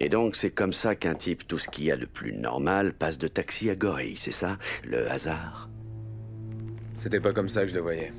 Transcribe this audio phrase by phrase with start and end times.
[0.00, 2.94] Et donc c'est comme ça qu'un type tout ce qu'il y a de plus normal
[2.94, 5.68] passe de taxi à gorille, c'est ça Le hasard?
[6.94, 8.12] C'était pas comme ça que je le voyais.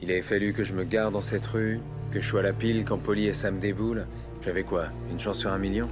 [0.00, 1.80] Il avait fallu que je me garde dans cette rue,
[2.12, 4.06] que je sois à la pile quand Polly et Sam déboulent.
[4.44, 5.88] J'avais quoi Une chance sur un million?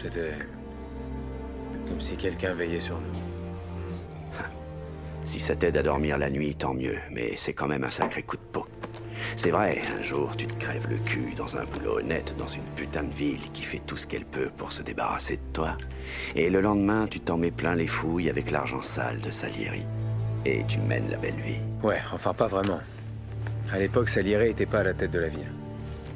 [0.00, 0.34] C'était...
[1.88, 3.18] comme si quelqu'un veillait sur nous.
[5.24, 8.22] Si ça t'aide à dormir la nuit, tant mieux, mais c'est quand même un sacré
[8.22, 8.66] coup de peau.
[9.36, 12.64] C'est vrai, un jour tu te crèves le cul dans un boulot honnête, dans une
[12.76, 15.76] putain de ville qui fait tout ce qu'elle peut pour se débarrasser de toi.
[16.34, 19.84] Et le lendemain, tu t'en mets plein les fouilles avec l'argent sale de Salieri.
[20.44, 21.60] Et tu mènes la belle vie.
[21.82, 22.80] Ouais, enfin pas vraiment.
[23.72, 25.50] À l'époque, Salieri était pas à la tête de la ville.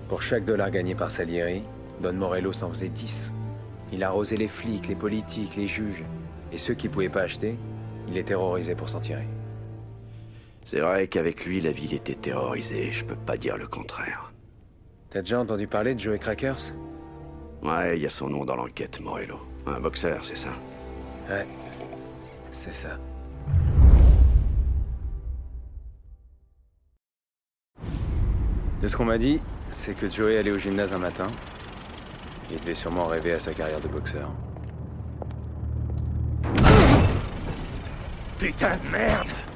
[0.09, 1.63] Pour chaque dollar gagné par Salieri,
[2.01, 3.33] Don Morello s'en faisait 10.
[3.93, 6.05] Il arrosait les flics, les politiques, les juges.
[6.53, 7.57] Et ceux qui pouvaient pas acheter,
[8.07, 9.27] il les terrorisait pour s'en tirer.
[10.71, 14.35] C'est vrai qu'avec lui, la ville était terrorisée, je peux pas dire le contraire.
[15.09, 16.75] T'as déjà entendu parler de Joey Crackers?
[17.63, 19.39] Ouais, il y a son nom dans l'enquête, Morello.
[19.65, 20.51] Un boxeur, c'est ça
[21.31, 21.47] Ouais,
[22.53, 22.99] c'est ça.
[28.83, 31.29] De ce qu'on m'a dit, c'est que Joey allait au gymnase un matin.
[32.51, 34.31] Il devait sûrement rêver à sa carrière de boxeur.
[38.39, 39.48] Putain de merde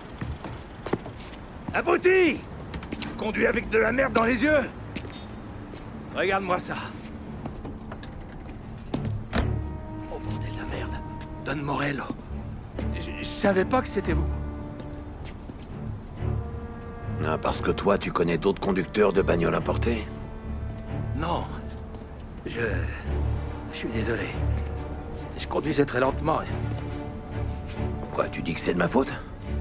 [1.74, 2.40] Abruti
[3.16, 4.60] Conduit avec de la merde dans les yeux
[6.14, 6.74] Regarde-moi ça.
[9.34, 10.92] Oh bordel de la merde.
[11.46, 12.04] Don Morello.
[12.94, 14.28] Je je savais pas que c'était vous.
[17.26, 20.06] Ah, parce que toi, tu connais d'autres conducteurs de bagnoles importées
[21.16, 21.44] Non.
[22.46, 22.60] Je...
[23.72, 24.26] Je suis désolé.
[25.38, 26.40] Je conduisais très lentement.
[28.12, 29.12] Quoi, tu dis que c'est de ma faute?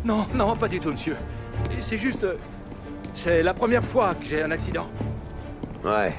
[0.04, 1.16] Non, non, pas du tout, monsieur.
[1.80, 2.24] C'est juste...
[2.24, 2.36] euh,
[3.14, 4.88] C'est la première fois que j'ai un accident.
[5.84, 6.14] Ouais.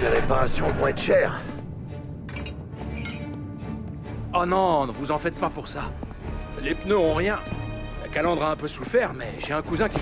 [0.00, 1.40] Les réparations vont être chères.
[4.34, 5.82] Oh non, ne vous en faites pas pour ça.
[6.62, 7.38] Les pneus ont rien.
[8.02, 10.00] La calandre a un peu souffert, mais j'ai un cousin qui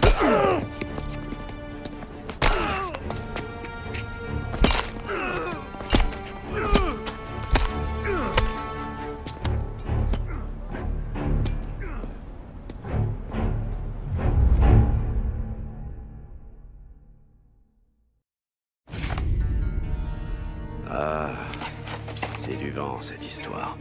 [22.48, 23.76] c'est du vent, cette histoire.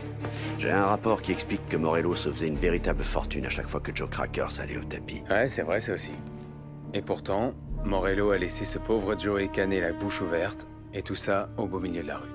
[0.60, 3.80] J'ai un rapport qui explique que Morello se faisait une véritable fortune à chaque fois
[3.80, 5.24] que Joe Crackers allait au tapis.
[5.30, 6.12] Ouais, c'est vrai ça aussi.
[6.94, 7.54] Et pourtant,
[7.86, 11.80] Morello a laissé ce pauvre Joey canner la bouche ouverte, et tout ça au beau
[11.80, 12.30] milieu de la rue.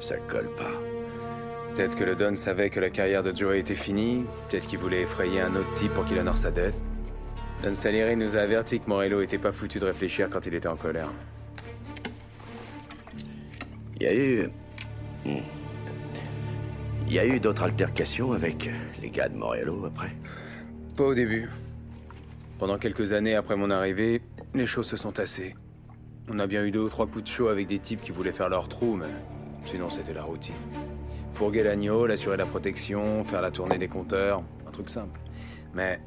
[0.00, 0.72] Ça colle pas.
[1.74, 5.02] Peut-être que le Don savait que la carrière de Joey était finie, peut-être qu'il voulait
[5.02, 6.74] effrayer un autre type pour qu'il honore sa dette.
[7.62, 10.68] Don Salieri nous a averti que Morello était pas foutu de réfléchir quand il était
[10.68, 11.10] en colère.
[14.02, 14.48] Il y a eu.
[15.24, 15.42] Hmm.
[17.06, 18.68] Il y a eu d'autres altercations avec
[19.00, 20.10] les gars de Morello après.
[20.96, 21.48] Pas au début.
[22.58, 24.20] Pendant quelques années après mon arrivée,
[24.54, 25.54] les choses se sont tassées.
[26.28, 28.32] On a bien eu deux ou trois coups de chaud avec des types qui voulaient
[28.32, 29.06] faire leur trou, mais
[29.62, 30.56] sinon c'était la routine.
[31.32, 35.20] Fourguer l'agneau, l'assurer la protection, faire la tournée des compteurs, un truc simple.
[35.74, 36.00] Mais,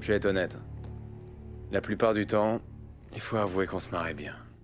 [0.00, 0.56] je vais être honnête.
[1.70, 2.62] La plupart du temps,
[3.12, 4.36] il faut avouer qu'on se marrait bien.